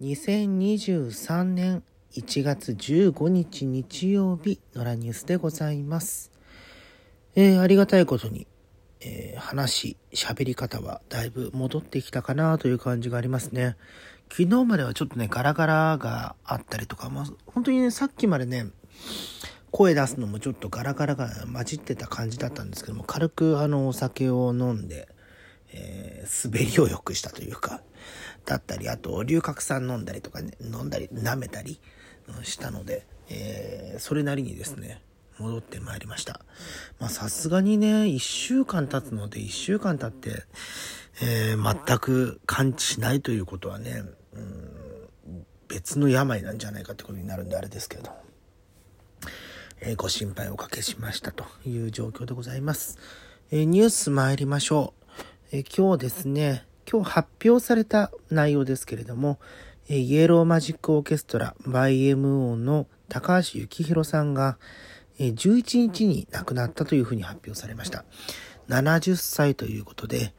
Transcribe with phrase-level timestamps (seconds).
[0.00, 6.30] 2023年1月15日日曜日、野良ニュースでございます。
[7.34, 8.46] えーありがたいことに、
[9.00, 13.76] えー話、喋り方はだいぶ戻ってきたかなという感じがありますね。
[14.30, 18.68] 昨日まではちょっとね、ガラガラがあったりとか、まあ、本当にね、さっきまでね、
[19.72, 25.08] 声出すのもちょっとガラガラが混じってた感じだったんですけども、軽くあの、お酒を飲んで、
[25.72, 27.80] えー滑りを良くしたというか、
[28.44, 31.80] だったり、あと、龍角散飲んだりとかね、飲んだり、舐めたり
[32.42, 35.02] したので、えーそれなりにですね、
[35.38, 36.40] 戻ってまいりました。
[36.98, 40.44] まあ、さすがにね、一週間経つので、一週間経って、
[41.22, 44.02] えー全く感知しないということはね、
[44.34, 48.10] うん別の病なんじゃないかってことになるんであれですけど、
[49.80, 52.98] えーご心配おかけしましたという状況でございます。
[53.50, 54.97] えーニュース参りましょう。
[55.50, 59.38] え今日ですね、今日発表された内容ですけれども、
[59.88, 64.58] えイエローマジックオーケストラ YMO の高橋幸宏さんが、
[65.18, 68.04] え11日に亡くなったというふうに発表されました。
[68.68, 70.34] 70歳ということで、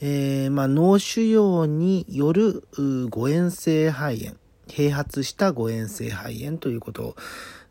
[0.00, 2.62] えーまあ、脳腫瘍による
[3.10, 4.36] 誤嚥性肺炎、
[4.68, 7.16] 併発した誤嚥性肺炎ということ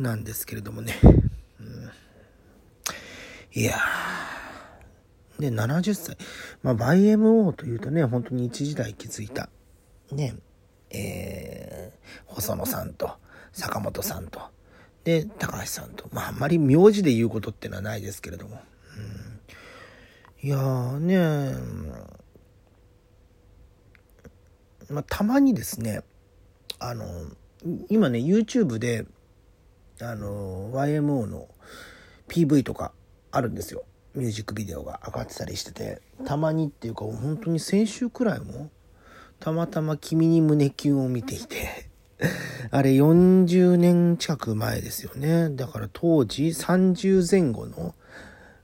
[0.00, 0.94] なんですけれどもね。
[1.60, 1.90] うん
[3.52, 4.33] いやー。
[5.44, 6.16] で、70歳。
[6.62, 9.50] まあ、YMO というとね、本当に一時代築いた、
[10.10, 10.36] ね、
[10.90, 13.10] えー、細野さんと、
[13.52, 14.40] 坂本さんと、
[15.04, 16.08] で、高橋さんと。
[16.12, 18.58] まあ、あんまり名字で言うことってのはないですけれども。
[20.42, 21.54] うん、いやーね、
[24.88, 26.02] まあ、たまにですね、
[26.78, 27.04] あの、
[27.88, 29.06] 今ね、YouTube で、
[30.00, 31.48] あの、YMO の
[32.28, 32.92] PV とか
[33.30, 33.84] あるんですよ。
[34.14, 38.70] ミュージックビデオが上がってたりしてて、たまにっていうか、本当に先週くらいも、
[39.40, 41.90] たまたま君に胸キュンを見ていて、
[42.70, 45.50] あれ40年近く前ですよね。
[45.50, 47.94] だから当時30前後の、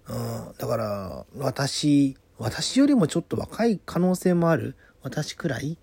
[0.08, 0.12] う
[0.52, 5.78] ん、だから私、私よりもちょっと若い可能性もある、私くらい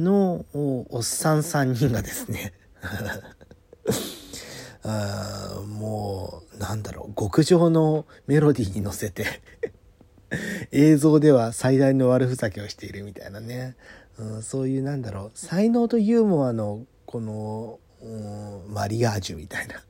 [0.00, 2.54] のおおっさん3人がですね、
[4.84, 9.26] あーもう、なんだろう、極上のメロディーに乗せて
[10.72, 13.76] 映像では最大の悪ふざけをしているみたいなね、
[14.18, 19.84] うん、そういうなんだろう、才能とユーモアのこの、うんマリアージュみたいな、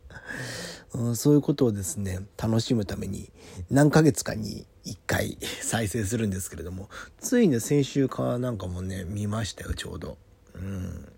[1.01, 3.33] うん、そういうことをですね、楽しむために
[3.71, 10.19] 何ヶ月かに1回再生するんですけれども、ついね、先週かなんかもね、見ましたよ、ちょうど。
[10.55, 11.13] うん。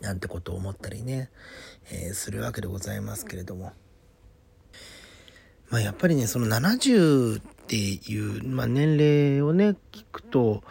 [0.00, 1.30] なんてことを思ったりね、
[1.90, 3.72] えーするわけでございますけれども。
[5.70, 10.62] まあやっぱりね、その70っていう、まあ年齢をね、聞くと、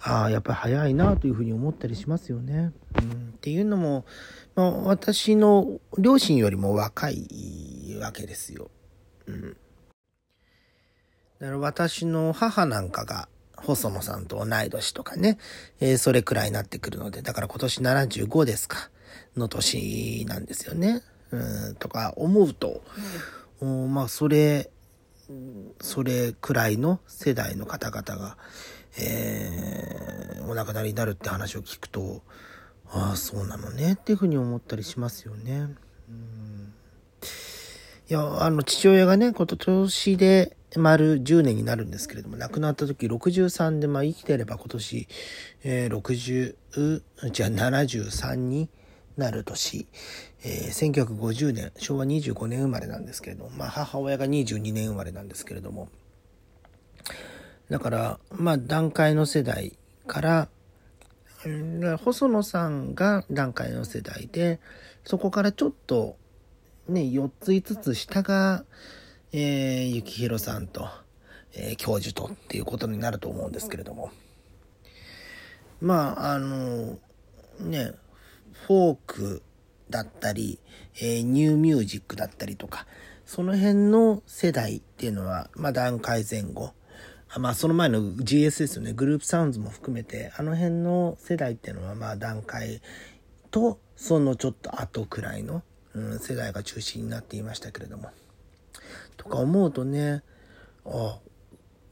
[0.00, 2.72] ああ、やっぱり早いなというふうに思ったりしますよね。
[2.98, 4.04] うん、っていうのも、
[4.54, 8.70] まあ私の両親よりも若いわけですよ。
[9.26, 9.56] うん。
[11.40, 15.38] だから私の母なんかが、細野さんと同い年とかね、
[15.80, 18.90] えーそれくらいになってくるので、だから今年75ですか、
[19.36, 21.02] の年なんですよね。
[21.30, 22.82] うん、とか思うと、
[23.60, 23.92] うん。
[23.92, 24.70] まあそれ、
[25.28, 28.36] うんそれくらいの世代の方々が、
[28.98, 32.22] えーお亡くなりになるって話を聞くと、
[32.88, 35.74] ああ、そうなのねっていうふうに思ったりしますよね。
[36.08, 36.72] うん
[38.08, 45.08] いや、あの、父親がね、今年で丸10年になるんですけれども、亡くなった時63で、まあ生きてれば今年、
[45.64, 45.96] えー
[46.72, 47.02] 60、
[47.32, 48.68] じゃあ73に
[49.16, 49.88] なる年、
[50.44, 55.88] えー1950年、昭和25年生まれなんですけれども、まあ母親が22年生まれなんですけれども、
[57.70, 60.48] だから、まあ段階の世代から、
[62.04, 64.60] 細野さんが段階の世代で、
[65.04, 66.16] そこからちょっと、
[66.88, 68.64] ね、4つ5つ下が、
[69.32, 70.88] えー、幸宏さんと、
[71.54, 74.10] えー教授とっていうことになると思うんですけれども。
[75.80, 76.98] まあ、あの、
[77.60, 77.92] ね、
[78.66, 79.42] フォーク
[79.90, 80.60] だったり、
[81.00, 82.86] えーニューミュージックだったりとか、
[83.24, 86.72] その辺の世代っていうのは、まあ段階前後。
[87.38, 88.92] まあその前の GS ですよね。
[88.92, 92.80] グループサウンズも含めて、あの辺の世代っていうのはまあ段階
[93.50, 95.62] と、そのちょっと後くらいの、
[95.96, 98.10] うん、世代が中心になっていましたけれども。
[99.16, 100.22] とか思うとね、
[100.84, 101.18] あ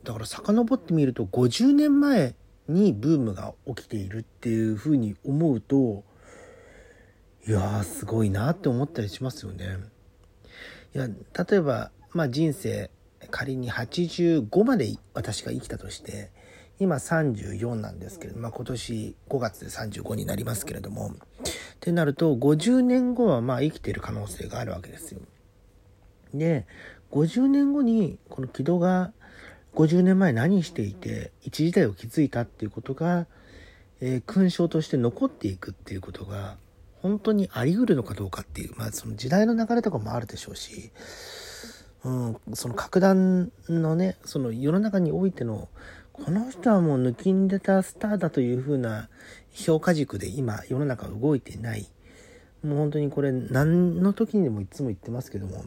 [0.04, 2.34] だから遡ってみると50年前
[2.68, 6.04] にブームが起きているっていうふうに思うと、
[7.48, 9.78] いやーすごいなって思ったりしますよね。
[10.94, 12.90] いや、例えば、まあ人生、
[13.30, 16.30] 仮に85まで私が生きたとして、
[16.78, 21.14] 今34なんですけれども、まあ、今年5月で35になりますけれども、
[21.74, 25.20] ってなると、50年後はまあ生きてる可能性があるわけですよ。
[26.32, 26.66] で、
[27.10, 29.12] 50年後にこの木戸が
[29.74, 33.26] 50年前何していて一時代を築いたっていうことが、
[34.00, 36.56] えー、勲章として残っていくっていうことが
[37.02, 40.90] 本当にあり得るのかどうかっていう、まあその時代の流れとかもあるでしょうし、
[42.02, 45.68] うん、その格段のね、その世の中においての、
[46.14, 49.08] この人はもう抜きんでたスターだという風な
[49.50, 51.88] 評価軸で今世の中動いてない。
[52.62, 55.64] もう本当にこれ何の時にでもいつも言ってますけども、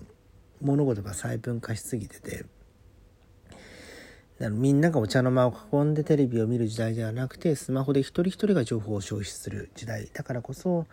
[0.62, 2.46] 物事が細分化しすぎてて、
[4.50, 10.88] みんながお茶の間を囲んでテレビを見る時代ではなくて、スマホで一人一人が情報を消費する時代だからこそ、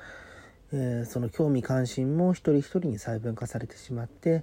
[0.73, 4.43] えー、その興味関心も一人一人に細分化されてしまって、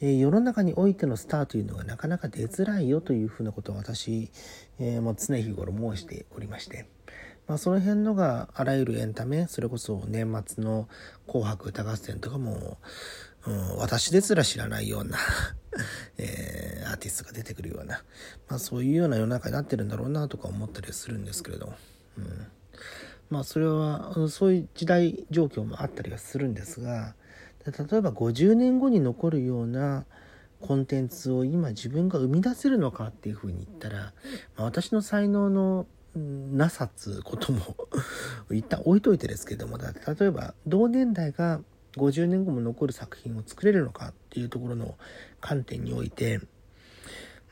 [0.00, 4.30] えー、世の中においてのスターというのがなかなか出づらいよというふうなことを私、
[4.78, 6.86] えー、も常日頃申しておりまして、
[7.46, 10.88] まあ、その辺のがあらゆるエンタメそれこそ年末の
[11.26, 12.76] 「紅白歌合戦」とかも、
[13.46, 15.18] うん、私ですら知らないような
[16.18, 18.02] えー、アーティストが出てくるような、
[18.48, 21.74] まあ、そういうような世の中になってるんだろうなとか思ったりするんですけれど、
[22.18, 22.46] うん、
[23.28, 27.14] まあそれはそういう時代状況もあったりはするんですが
[27.66, 30.04] 例えば50年後に残るような
[30.60, 34.12] コンテンツを今自分が生み出せるのかっていうふうに言ったら、ま
[34.58, 37.76] あ、私の才能のなさつことも
[38.50, 41.60] 一旦置いといてですけども例えば同年代が
[41.96, 44.96] 50年後も残る作品を作れるのかっていうところの
[45.40, 46.40] 観点において、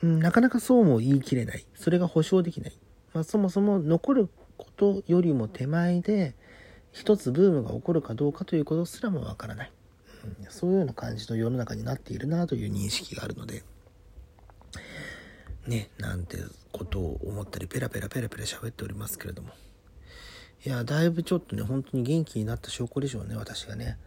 [0.03, 1.67] うん、なかなかそうも言い切れない。
[1.75, 2.79] それが保証できない。
[3.15, 6.35] まあ、そもそも残ることよりも手前で、
[6.93, 9.73] 一つブームが起こるかどうかということすらもわからない、
[10.49, 13.63] そういうような感じの世の中になっているなという認識があるので、
[15.67, 16.39] ね、なんて
[16.73, 19.51] ことを思ったり、ペラペラペラペラ喋っておりますけれども。
[20.67, 23.99] いや、だいぶちょっとね、本当に元気になった証拠でしょうね、私がね。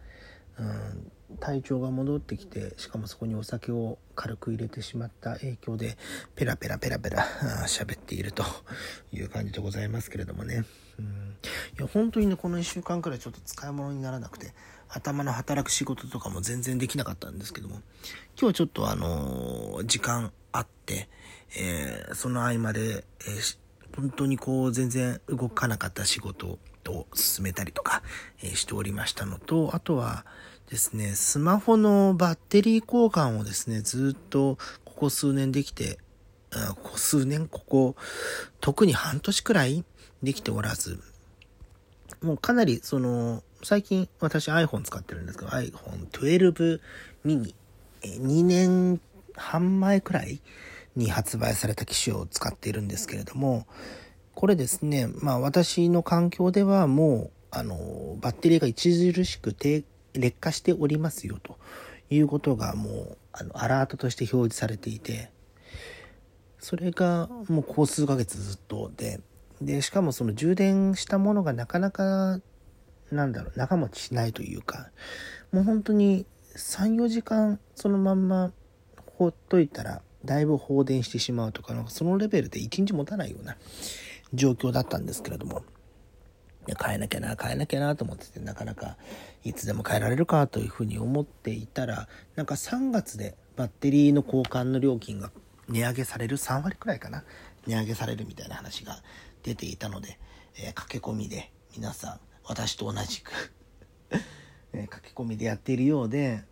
[0.58, 5.96] うん、体調が戻ってきてしかもそこにお酒を軽く入れてしまった影響で
[6.34, 7.24] ペラペラペラペラ
[7.66, 8.44] 喋っていると
[9.12, 10.64] いう感じでございますけれどもね、
[10.98, 11.06] うん、
[11.78, 14.54] いや本当にねこの1週間くらいちょっと使い物にならなくて
[14.88, 17.82] 頭の働く仕事とかも全然できなかったんですけども
[18.40, 21.08] 今日ちょっとあのー、時間あって、
[21.58, 23.58] えー、その合間で、えー、
[23.94, 26.58] 本当にこう全然動かなかった仕事
[26.88, 28.02] を進めたりとか、
[28.42, 30.24] えしておりましたのと、あとは
[30.68, 35.98] ですね、スマホのバッテリー交換をですね、ずっとここ数年できて、
[36.50, 37.96] ここ数年、ここ、
[38.60, 39.84] 特に半年くらい
[40.22, 41.00] できておらず、
[42.20, 46.80] もうかなりその、最近私 iPhone 使ってるんですけど、iPhone 12
[47.24, 47.54] mini、
[48.02, 49.00] 2年
[49.36, 50.40] 半前くらい
[50.96, 53.66] に発売された機種を使っているんですけれども、
[54.34, 59.84] これですね、まあ私の環境ではもう、あの、バッテリーが著しく低、
[60.18, 61.58] 劣化しておりますよと
[62.10, 65.30] いうことがもう、あの、アラートとして表示されていて、
[66.58, 69.20] それがもうこう数ヶ月ずっとで、
[69.60, 72.40] で、しかもその充電したものがなかなか、
[73.10, 74.90] なんだろう、長持ちしないというか、
[75.52, 76.26] もう本当に
[76.56, 78.52] 3、4時間そのまんま
[79.06, 83.56] ほっといたら、だいぶ放電してしまうとか、なんかそのレベルで1日持たないような
[84.34, 85.62] 状況だったんですけれども、
[86.74, 88.96] 変えなきゃな、変えなきゃなと思ってて、なかなか
[89.44, 95.30] いつでも変えられるかというふうに思っていたら、なんか3月でバッテリーの交換の料金が
[95.68, 97.24] 値上げされる3割くらいかな、
[97.66, 99.02] 値上げされるみたいな話が
[99.42, 100.18] 出ていたので、
[100.56, 103.52] えー、駆け込みで皆さん、私と同じく
[104.72, 106.42] えー、駆け込みでやっているようで、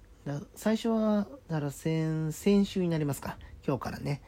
[0.54, 4.22] 最初は、だから先、先週になりますか、今日からね、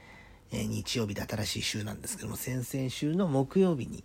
[0.53, 4.05] えー、日曜日で新しい週なんですけども、先々週の木曜日に、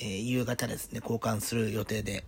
[0.00, 2.24] え、夕方ですね、交換する予定で、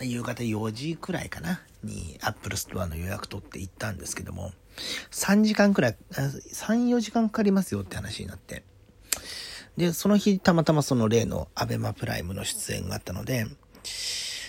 [0.00, 4.52] 夕方4時くらいかな、に Apple Store の予約取って行ったんですけども、
[5.10, 8.64] 3時間くらい、3、4時間かかりますよって話になって。
[9.76, 13.46] で、その日たまたまその例の ABEMA プライムの出演があったので、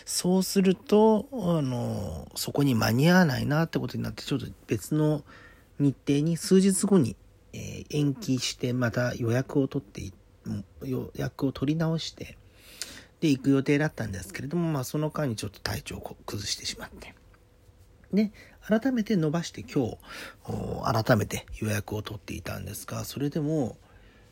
[0.06, 5.24] そうすると、あの、そこに間に合わないなってことになって、ちょっと別の
[5.80, 7.16] 日程に数日後に
[7.54, 10.12] えー、延期してまた予約を取って
[10.84, 12.38] 予約を取り直して
[13.20, 17.16] で行く予定だったんですけれども、まあ、その間にちょっと体調を崩してしまって
[18.14, 18.32] で
[18.66, 19.98] 改めて伸ばして今
[20.46, 23.78] 日改めて予約を取っていたんですがそれでも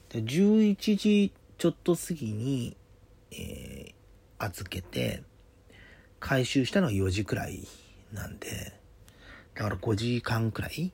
[0.09, 2.77] 11時ちょっと過ぎに、
[3.31, 5.23] えー、預けて
[6.19, 7.67] 回収したのは4時くらい
[8.13, 8.73] なんで
[9.55, 10.93] だから5時間くらい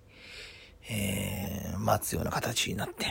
[0.89, 3.05] えー、待つような形になって。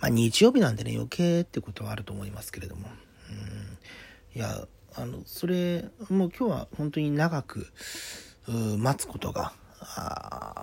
[0.00, 2.88] まあ日曜日なんでね、余計ってことはあると思いますけれども。
[4.34, 7.66] いや、あの、それ、もう今日は本当に長く、
[8.78, 9.52] 待つことが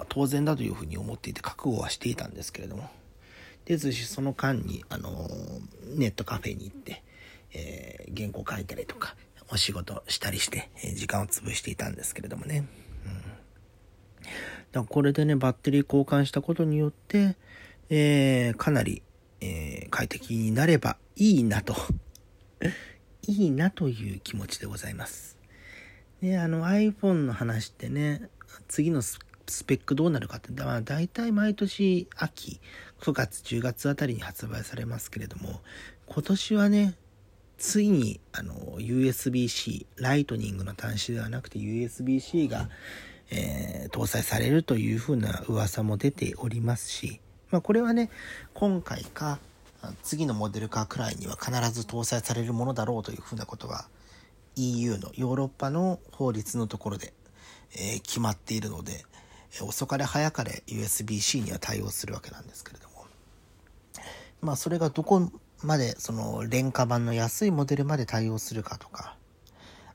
[0.09, 2.89] 当然だというふうに思っていて覚悟はしていたんですけれども。
[3.65, 5.27] ですし、その間に、あの、
[5.95, 7.03] ネットカフェに行って、
[7.53, 9.15] えー、原稿書いたりとか、
[9.49, 12.67] お仕事したりして、え、時間を潰していたんですけれどもね。
[13.05, 13.21] うん、
[14.71, 17.35] だこれでね、バッテリー交換したことによって、
[17.89, 19.01] えー、かなり、
[19.41, 21.75] え快適になればいいなと
[23.27, 25.37] いいなという気持ちでございます。
[26.21, 28.29] で、あの iPhone の話ってね、
[28.67, 29.19] 次のス
[29.65, 32.59] ペックどうなるかって、まあ、大体毎年秋、
[33.01, 35.61] 9月、10月あたりに発売されますけれども、
[36.07, 36.95] 今年はね、
[37.57, 42.69] ついにあの USB-C、ライトニングの端子ではなくて USB-C が、
[43.31, 47.21] えー、搭載されるというふうな噂も出ておりますし、
[47.51, 48.09] まあ、これはね、
[48.53, 49.39] 今回か
[50.03, 53.87] 次のモデルかくらいには必ず搭載されるものだろうというふうなことが
[54.55, 57.13] EU のヨーロッパの法律のところで、
[57.73, 59.05] えー、決まっているので
[59.59, 63.05] え、遅かれ早かれ USB-C には対応するわけなんですけれども。
[64.41, 65.31] まあそれがどこ
[65.63, 69.17] までその廉価版の安いモデルまで対応するかとか、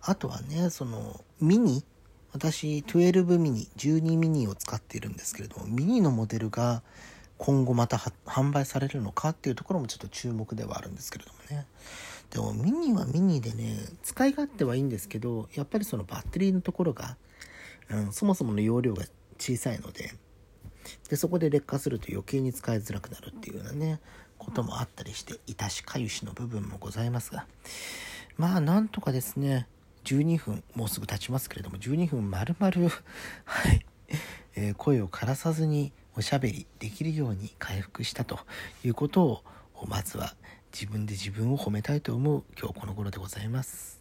[0.00, 1.85] あとはね、そのミニ、
[2.32, 6.82] 私12ミニ、12ミニを使っているんですけれども、ミニのモデルが
[7.40, 11.66] 今後また販売されるのかっていうところもちょっと注目ではあるんですけれどもね。
[12.30, 17.16] でもミニはミニでね、使い勝手はいいんですけど、やっぱりそのバッテリーのところが、
[17.88, 19.04] うん、そもそもの容量が
[19.38, 20.12] 小さいので、
[21.09, 24.00] で、そこで劣化すると余計に使いづらくなるっていうようなね、
[24.37, 27.47] こともあったりして、いたしかゆしの部分もございますが、
[28.37, 29.66] まあ、なんとかですね、
[30.04, 32.90] 12分、もうすぐ経ちますけれども、12分丸々
[33.47, 33.87] はい、
[34.56, 38.40] えー、声を枯らさずにおしゃべりできるように回復したと
[38.85, 39.43] いうことを、
[39.87, 40.35] まずは
[40.73, 44.00] 自分で自分を褒めたいと思う今日この頃でございます。